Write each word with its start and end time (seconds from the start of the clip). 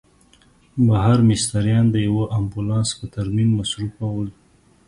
بهر 0.87 1.17
مستریان 1.29 1.85
د 1.91 1.95
یوه 2.07 2.25
امبولانس 2.37 2.89
په 2.99 3.05
ترمیم 3.15 3.49
مصروف 3.59 3.93
ول. 4.15 4.29